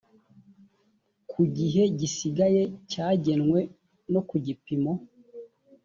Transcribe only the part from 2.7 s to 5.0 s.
cyagenwe no ku gipimo